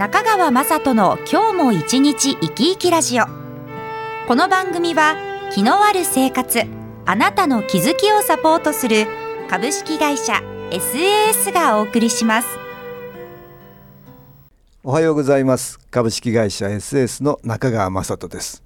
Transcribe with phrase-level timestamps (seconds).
[0.00, 3.24] 中川雅人の今日も一日生き生きラジオ。
[4.26, 5.14] この番組は
[5.52, 6.62] 気のある生活
[7.04, 9.06] あなたの気づきをサポートする
[9.50, 10.40] 株式会社
[10.70, 12.48] SAS がお送りします。
[14.82, 15.78] おはようございます。
[15.90, 18.62] 株式会社 SS の中川雅人です。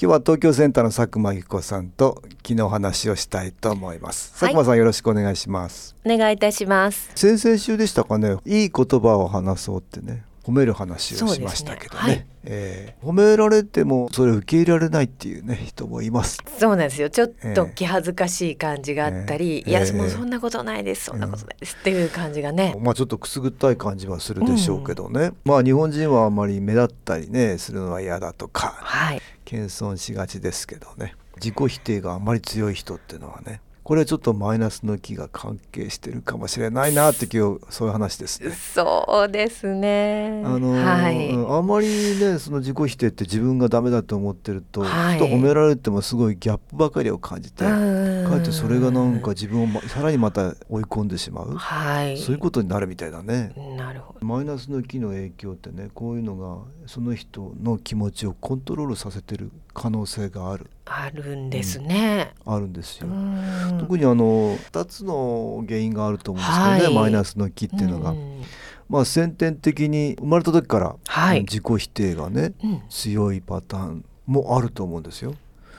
[0.00, 4.52] 今日は東京センターの佐久間由紀子さんと昨日話をしたいと思います、はい。
[4.52, 5.96] 佐久間さんよろしくお願いします。
[6.06, 7.10] お願いいたします。
[7.16, 8.36] 先々週でしたかね。
[8.44, 12.02] いい言葉を話そうってね褒める話をしましたけどね。
[12.02, 12.06] ね。
[12.06, 12.26] はい。
[12.44, 16.38] えー褒められてもそれを受け入れられないっていうね人もいます。
[16.58, 17.10] そうなんですよ。
[17.10, 21.76] ちょっええと気恥ずかしい感じがあったり、いや、ええええもうそんなことないです、そんなことないです。
[21.80, 22.76] っていう感じがね。
[22.80, 29.22] まあちょっとくすぐったい感じはするでしょうけどね、まあ日本人はあまり目立ったりねするのは嫌だとかはい。
[29.44, 31.14] 謙遜しがちですけどね。
[31.36, 38.50] 自己否定があまり強い人っていうのはねこれちょっとマイナスの気が関係してるかもしれないなって今日そういう話ですね。
[38.50, 40.42] そうですね。
[40.44, 41.30] あのーはい。
[41.30, 41.86] うんあんまり
[42.18, 52.18] ねその自己否定って自分がダメだと思ってると、はいふと褒められてもすごいギャップばかりを感じてかうんえってそれがなんか自分をまさらにまた追い込んでしまう、はい。
[52.18, 53.52] そういうことになるみたいだね。
[53.76, 54.26] なるほど。
[54.26, 62.32] マイナスの気の影響ってねこういうのがその人の気持ちをコントロールさせてる可能性があるあるんですね。
[62.46, 63.08] あるんですよ。
[63.08, 63.78] うん。
[63.80, 66.94] 特にあの2つの原因があると思うんですけどね、はい。
[66.94, 68.42] マイナスの気っていうのが、ん。
[68.88, 71.40] まあ先天的に生まれた時から、はい。
[71.40, 72.82] 自己否定がねうん。
[72.88, 75.34] 強いパターンもあると思うんですよ。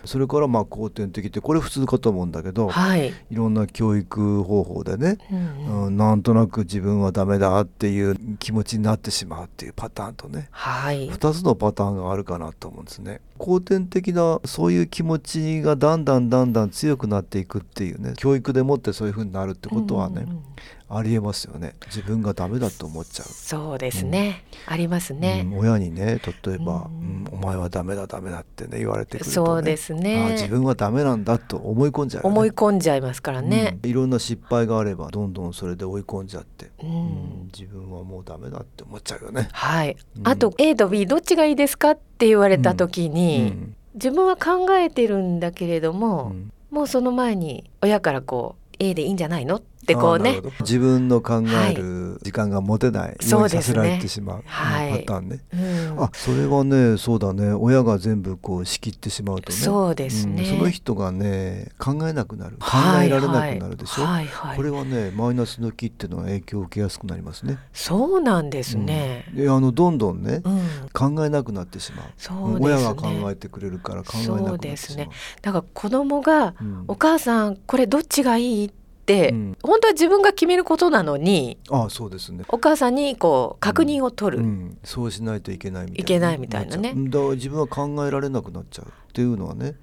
[0.05, 3.13] それからまあ後天的ってこれ普通かと思うんだけど、はい。
[3.29, 11.09] いろんな教育方法でね、うんうんうん、なんとなく自分はダメだっていう気持ちになってしまうっていうパターンとねはい。
[11.09, 13.21] 2つのパターンがあるかなと思うんですね。
[13.37, 20.43] 後天的なそういう気持ちがだんだんだんだん強くなっていくっていうね教育でもってそういう風になるってことはね、うんうん
[20.89, 21.75] ありえますよね。
[21.87, 23.27] 自分がダメだと思っちゃう。
[23.27, 24.43] そうですね。
[24.65, 25.43] ありますね。
[25.45, 27.07] うん親にね例えば、うん。
[27.11, 30.25] うんお前はダメだダメだ」ってね言われてくると、ね、そうですね。
[30.29, 33.77] あ自分はダメなんだと思い込んじゃうよね、思い込んじゃいますからね。
[33.83, 33.89] うん。
[33.89, 36.89] いろんな失敗があればどんどんそれで追い込んじゃって、うん。
[36.89, 39.49] うん自分はもうダメだって思っちゃうよね。
[39.51, 40.27] はい、うん。
[40.27, 43.75] あと A と B どっちがいいですかって言われた時うに、ん。
[43.95, 46.51] 自分は考えてるんだけれども、うん。
[46.71, 49.55] もうその前に親からこう A でいいんじゃないの？
[49.57, 50.41] ってこうね。
[50.61, 53.09] 自分の考える時間が持てない。
[53.09, 53.57] ようそうですね。
[53.57, 54.91] にさせられてしまう、はい。
[54.91, 55.39] うんパターンね。
[55.53, 55.55] う
[55.99, 56.03] ん。
[56.03, 57.53] あそれはねそうだね。
[57.53, 59.57] 親が全部こう仕切ってしまうとね。
[59.57, 62.57] そうですね、うんその人がね考えなくなる。
[62.59, 67.57] 考はいえられなくなるでしょ、はいはいこれはねマイナスの気っていうのは影響を受けやすくなりますね。
[67.73, 69.35] そうなんですね、うん。
[69.35, 70.61] であのどんどんね、うん。
[70.93, 72.05] 考えなくなってしまう。
[72.17, 72.75] そうですね。
[72.75, 75.07] 親が考えてくれるから考えなくなってしまう。
[75.41, 79.57] だから子供がうん「お母さんこれどっちがいい?」って、うん。
[79.63, 82.43] 本当は自分が決めることなのにああそうですね。
[82.49, 86.93] お母さんにこう確認を取る、うん、そうしないといけないみたいな、いけないみたいなね。
[86.95, 89.75] だから自分は考えられなくなっちゃうっていうのはね、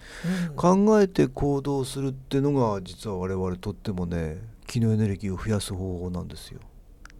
[0.48, 0.56] うん。
[0.56, 6.60] 考えて行動するっていうのが実は我々とってもね気のエネルギーを増やす方法なんですよ。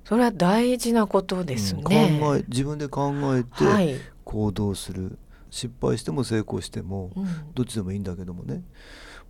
[0.04, 1.80] それは大事なことですね。
[1.82, 2.20] うん。
[2.20, 5.18] 考え自分で考えてはい、行動する、
[5.50, 7.26] 失敗しても成功してもうん。
[7.54, 8.62] どっちでもいいんだけどもね、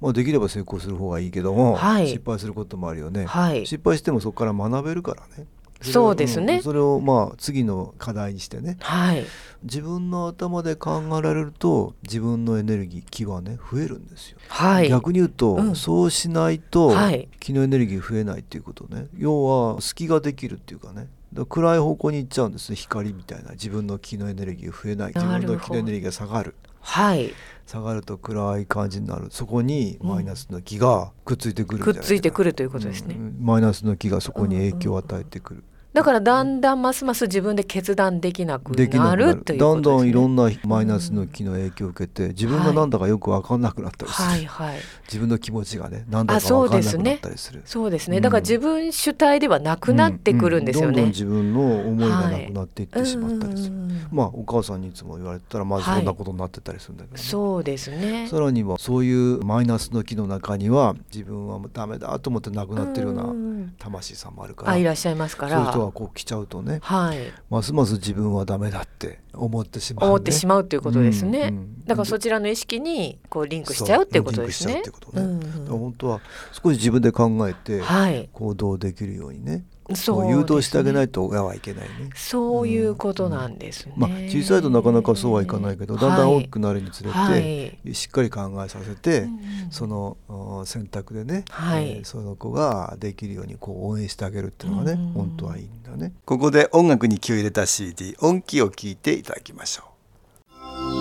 [0.00, 2.08] まあ、できれば成功する方がいいけども、はい。
[2.08, 5.46] 失敗することもあるよね、はい、失敗してもそこから学べるからね。
[5.80, 6.58] そうですね。
[6.58, 8.76] んそれをまあ次の課題にしてね。
[8.80, 9.24] はい、
[9.62, 14.38] 自分の頭で考えられると自分のエネルギー気はね増えるんですよ。
[14.48, 15.76] はい、逆に言うと、うん。
[15.76, 17.28] そうしないとはい。
[17.40, 19.08] 気のエネルギー増えないっていうことね。
[19.18, 21.08] 要は隙ができるっていうかね。
[21.48, 22.76] 暗い方向に行っちゃうんですね。
[22.76, 23.50] 光みたいな。
[23.50, 25.12] 自分の気のエネルギー増えない。
[25.14, 26.54] 自分の気のエネルギーが下がる。
[26.80, 27.32] はい、
[27.66, 29.28] 下がると暗い感じになる。
[29.30, 33.14] そこにマイナスの気がくっついてくるくっついてくるということですね。
[33.14, 33.36] うん。
[33.40, 35.64] マイナスの気がそこに影響を与えてくる、
[35.94, 40.12] だからだんだんますます自分で決断できなくなるるというどんことですね。
[40.12, 47.62] どんいろんなマイナスの気の影響を受けて自分がなんだかよく分かんなくなったりする、はいはい、自分の気持ちがねなんだあか分かんなくなったりする。
[47.64, 48.16] そうですね。
[48.16, 48.22] うん。
[48.24, 51.10] だから自分主体ではなくなってくるんですよううどんどんね。
[51.10, 58.28] 自分の思いがなくなっていってしまったりする、うんうんうんまあお母さんにいつも言われてたらまずそんなことになってたりするんだけどね、そうですね。
[58.28, 63.30] さらにはそういうマイナスの気の中には自分はもうダメだと思ってなくなってるようなうん。
[63.30, 65.83] うん魂さんもあるから、あいらっしゃいますから。
[65.86, 67.18] がこう来ちゃうとねはい。
[67.50, 71.84] ますます自分はダメだって思ってしまう、ね、思ってしまうということですね、うんうん。
[71.84, 74.82] だからそちらの意識にこうリンクしちゃうっていうことですね。
[74.84, 75.22] そううね。
[75.22, 75.40] うん。
[75.40, 76.20] だから本当は
[76.52, 78.28] 少し自分で考えてはい。
[78.32, 79.64] 行動できるようにね
[79.94, 82.10] そう誘導してあげないとと親はいけないね。
[82.14, 89.38] そういうことなんですね、まあ、小さいとなかなかそうはいかないけどだんだん大きくなるにつれて、はいしっかり考えさせて、うん
[89.70, 96.12] そのうん選択でね、はいえーその子ができるようにこう応援してあげるっていうのがね、うん本当はいいんだね。
[96.24, 99.84] ここで音楽に気を入れた CD 音気を聞いていただきましょ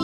[0.00, 0.03] う。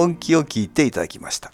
[0.00, 1.52] 音気を聞いていただきました。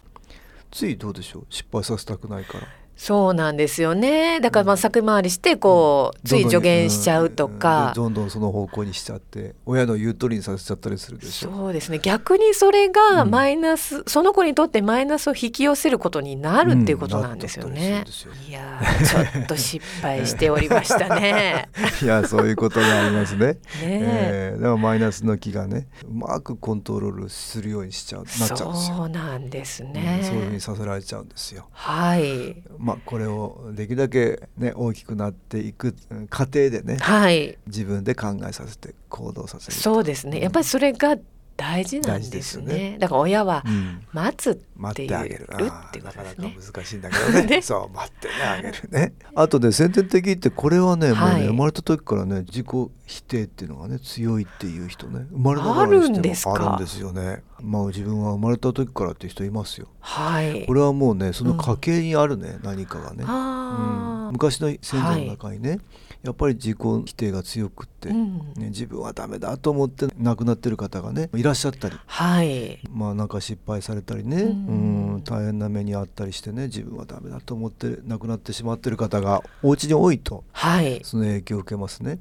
[0.70, 1.46] ついどうでしょう？
[1.50, 2.68] 失敗させたくないから。
[2.96, 11.50] そうなんですよねだからまあ先回りしてこう、つい助言しちゃうとか、どんどんその方向にしちゃって親の言う通りにさせちゃったりするでしょ。
[11.52, 18.04] そうですね逆にそれがうんマイナス、その子にとってマイナスを引き寄せることになるっていうことなんですようんねなっ。
[18.04, 21.68] ちゃったりするんよいやーちょっと失敗しておりましたね。
[22.02, 23.46] いやそういうことがありますね。
[23.46, 28.96] ねええーだからマイナスの気がねうまくコントロールするようにしちゃうなっちゃうんですよ。
[28.96, 30.20] そうなんですうんね。
[30.22, 31.66] そういうふうにさせられちゃうんですよ。
[31.72, 32.56] はい
[32.86, 39.76] まあこれをできるだけね大きくなっていくうん過程でねはい自分で考えさせて行動させる。
[39.76, 41.16] そうですねやっぱりそれが
[41.56, 42.64] 大事なんですね。
[42.64, 45.48] よねだから親はうん待つ待ってあげる。
[45.52, 47.42] っていうあーっていうことなかなかですね難しいんだけどね。
[47.56, 49.12] ねそう待ってねあげるね。
[49.34, 52.66] あとで先天的ってこれはね、もうはいね生まれた時からね自己
[53.06, 57.42] 否定っていうのがね強いっていう人ね生まれながらにしてもあるんですよね。
[57.62, 59.88] まあ自分は生まれた時からっていう人いますよ。
[60.00, 63.24] はいこれはもうねその家系にあるね、何かがね。
[63.26, 65.78] うん昔の先祖の中にね、
[66.26, 68.38] やっぱり自己否定が強くって、うん。
[68.56, 71.96] ね、自分はダメだと思って亡くなってる方がねいらっしゃったり。
[72.06, 72.80] はい。
[72.90, 81.00] まあなんか失敗されたりね、ううんん、大変な目にあったりしてね自分はダメだと思って亡くなってしまってる方がお家に多いとはい。
[81.04, 82.18] その影響を受けますね。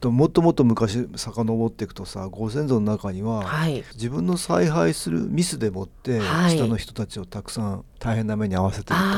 [0.00, 3.84] ともっともっと昔遡っていくとさご先祖の中には、はい。
[3.94, 6.56] 自分の采配するミスでもって、はい。
[6.56, 9.04] 下の人たちをたくさん大変な目に遭わせてると。
[9.04, 9.08] い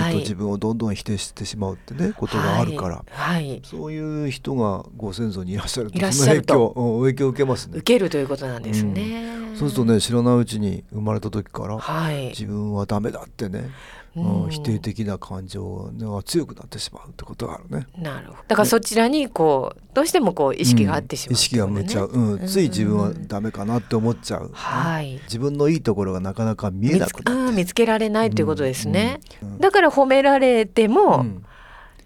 [0.00, 3.62] 言うと自分をどんどん否定してしまうってねことがあるから、はい、はい。
[3.64, 7.78] そういう人がご先祖にいらっしゃるとその影響うん影響を受けますね。
[7.78, 7.82] 受。
[7.82, 9.51] けるということなんですね。
[9.56, 12.28] そうするとね知らないうちに生まれた時からはい。
[12.28, 13.70] 自分はダメだってね、
[14.16, 14.50] うんうん。
[14.50, 17.86] 否定的な感情が強くなってしまうってことがあるね。
[17.96, 18.38] なるほど。
[18.48, 22.46] だからそちらにこうどうしてもこう意識があってしまう、うん意識が向いちゃう、うん。
[22.46, 25.20] つい自分はダメかなって思っちゃう、はい。
[25.24, 27.56] 自分のいいところがなかなか見えなくなって。
[27.56, 29.20] 見つけられないということですね。
[29.42, 29.48] うん。
[29.52, 29.58] うん。
[29.58, 31.44] だから褒められても、うん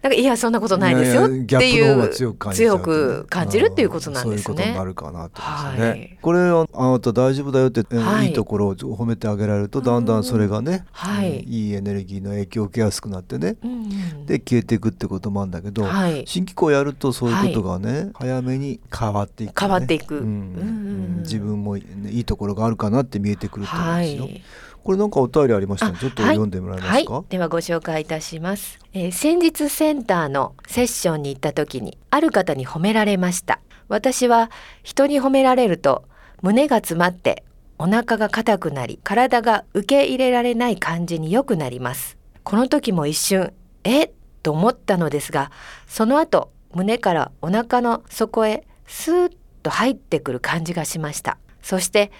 [0.06, 4.42] なんかいやそんなことないですよっていう強く感じちゃう強く感じるっていうことなんですね。
[4.42, 4.84] そういうことにな。
[4.84, 5.42] るかなと
[5.76, 6.18] ね、はい。
[6.22, 8.28] これはあなた大丈夫だよって、えはい。
[8.28, 11.40] いいところを褒めてあげられるとだんだんそれがね、はい。
[11.40, 14.26] うんいいエネルギーの影響を受けやすくなってねうんうん。
[14.26, 16.24] で消えていくってこともあるんだけど、はい。
[16.26, 20.18] 新機構やるとそういうことがね、早めに変わっていく、ね、変わっていく。
[20.18, 20.22] うん。
[20.22, 24.42] うんうん自分も、ね、いいところがあるかなって見えてくると思うんはですよ、い。
[24.86, 25.94] これなんかお便りありましたね。
[25.96, 33.58] あちょっと読んでもらえますか、はい、ではご紹介いたします、えー先日センターのセッションに行った時にある方に褒められました。
[33.88, 34.48] 私は
[34.84, 36.04] 人に褒められると
[36.40, 37.42] 胸が詰まって
[37.78, 42.16] お腹が硬くなり体が受け入れられない感じによくなります。
[42.44, 43.52] この時も一瞬
[43.82, 44.12] え
[44.44, 45.50] と思ったのですが
[45.88, 51.38] その後胸からお腹の底へスーッと入ってくる感じがしました。
[51.60, 52.12] そして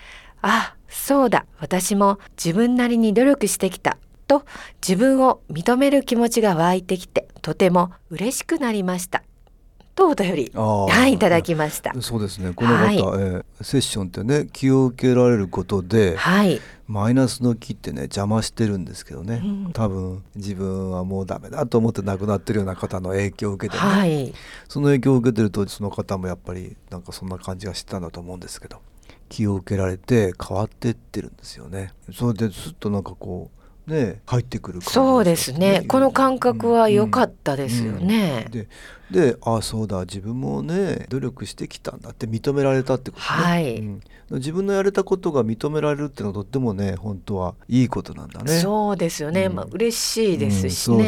[0.43, 4.45] あそうだ私も自分なりに努力してきたと
[4.87, 9.23] 自分を認める気持ちが湧いてきてとても嬉しくなりました。
[9.95, 11.95] とお便りはいいただきました。
[12.03, 12.53] そうですね。
[12.55, 12.99] この方、はい。
[12.99, 19.73] えーセッションってね気を受けられることではい、マイナスの気ってね邪魔してるんですけどね、うん。
[19.73, 24.35] 多分自分はもうダメだと思って亡くなってるような方の影響を受けてね、はい、
[24.69, 28.83] その影響を受けてるとその方もやっぱりなんかそんな感じがしてたんだと思うんですけど
[29.29, 31.93] 気を受けられて変わってってるんですよね。
[32.13, 33.51] それですっとなんかこ
[33.89, 35.85] うね入ってくる感じがしそうてですね。
[35.87, 38.07] この感覚は良かったですようん。
[38.07, 38.47] ね。
[38.51, 38.69] で
[39.11, 43.77] でああそうだ自分もね努力してきたんだって認められたってことね、はい。
[43.77, 44.01] うん。
[44.33, 48.59] 自分のやれたことが認められるっていうのはとってもね本当はいいことなんだね。
[48.59, 49.45] そうですよね。
[49.45, 49.55] うん。
[49.55, 51.07] まあ嬉しいですしうんね。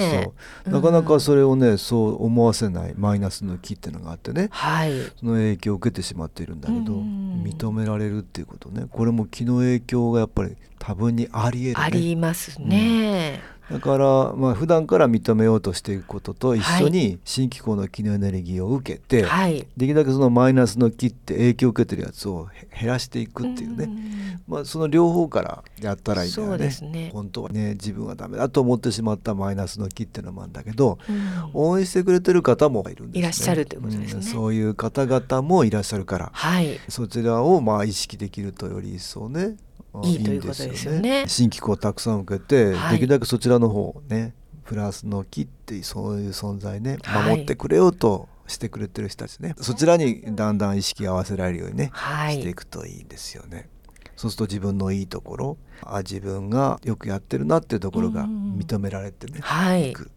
[0.65, 0.81] そうそう。
[0.81, 4.49] なかなかそれをねそう思わせないマイナスの気っていうのがあってね。
[4.53, 8.87] はい、その影響を受けてしまっているんだけど、うん認められるっていうことね。
[8.91, 12.01] これも気の影響がやっぱり多分にあり得あるね。
[12.03, 13.41] りますね。
[13.71, 19.67] だからまあ普段から認めようとしていくことと一緒に新機構の気のエネルギーを受けて、はい。
[19.77, 26.71] できるだけそのマイナスの気って影響を受けてるやつをへ減らしていくっていうね、んまあ、その両方からやったらいいんだよね。
[26.91, 27.11] ね。
[27.13, 31.51] 本当はね自分はダメだと思ってしまったマイナスの気っていうのもあるんだけど、うん。
[31.53, 33.21] 応援してくれてる方もいるんですね。
[33.21, 34.21] いらっしゃるということですね。
[34.21, 36.81] んそういう方々もいらっしゃるからはい。
[36.89, 39.68] そちらをまあ意識できるとより一層ねあ
[40.05, 41.25] いいということですよね。
[41.27, 42.93] 新機構をたくさん受けて、はい。
[42.93, 47.31] できるだけそちらの方をねプラスの木っていうそういう存在ねはい。
[47.31, 52.35] 守ってくれようとしてくれてる人たちね、そちらにだんだん意識を合わせられるようにね、はい。
[52.35, 53.69] していくといいんですよね。
[54.17, 58.57] そうすると自分のいいところあ自分がよくやってるなっていうところがうん。
[58.59, 59.91] 認められてね、はい。
[59.91, 60.11] いく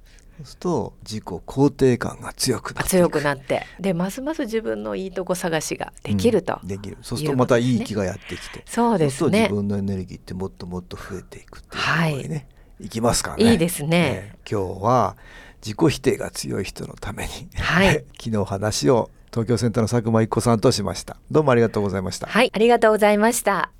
[0.43, 6.59] そうすると自己肯定感が強くなってい強くなって、でますます自分のいいとこ探しができると。
[6.61, 6.67] うん。
[6.67, 6.97] できる。
[7.01, 8.63] そうするとまたいい気がやってきて。
[8.65, 9.29] そうですね。
[9.29, 12.47] と自分のエネルギーってもっともっと増えていくっていうところにね、
[12.79, 13.51] い、きますからね。
[13.51, 14.35] いいですね。
[14.49, 15.17] 今日は
[15.63, 18.03] 自己否定が強い人のために、はい。
[18.19, 21.17] 昨日話を東京センターの佐久間一子さんとしました。
[21.29, 22.27] どうもありがとうございました。
[22.27, 23.71] はい、ありがとうございました。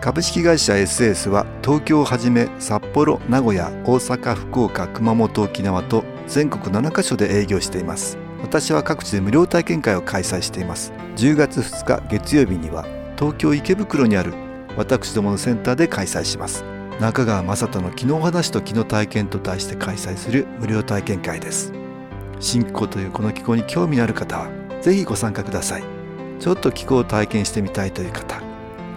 [0.00, 8.16] 株式会社 SS は東京をはじめ札幌名古屋大阪福岡熊本沖縄と全国7カ所で営業しています。
[8.40, 10.92] 私は各地で無料体験会を開催しています。
[11.16, 12.86] 10月2日月曜日には
[13.18, 14.34] 東京池袋にある
[14.76, 16.64] 私どものセンターで開催します。
[17.00, 21.72] 中川雅人の「昨日話と昨日体験」と題して開催する無料体験会です。
[22.38, 24.48] 新気候というこの気候に興味のある方は
[24.80, 25.82] ぜひご参加ください。
[26.38, 28.47] ちょっと気候を体験してみたいという方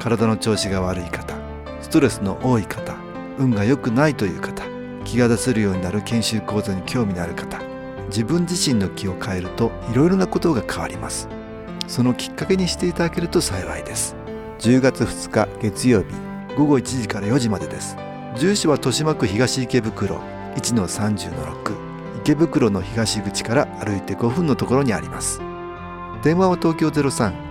[0.01, 1.35] 体の調子が悪い方
[1.79, 2.95] ストレスの多い方
[3.37, 4.63] 運が良くないという方
[5.05, 7.59] 気が出せるようになる研修講座に興味のある方
[8.07, 11.29] 自分自身の気を変えるといろいろなことが変わります。
[11.87, 14.15] そのきっかけにしていただけると幸いです。
[14.59, 16.07] 10月2日月曜日
[16.57, 17.95] 午後1時から4時までです。
[18.35, 20.17] 住所は豊島区東池袋
[20.55, 25.39] 1-30-6池袋の東口から歩いて5分のところにあります。
[26.23, 27.50] 電話は東京03